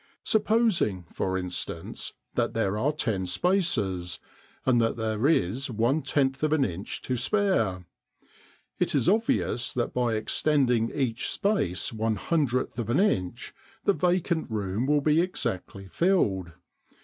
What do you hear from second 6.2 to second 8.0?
of an inch to spare.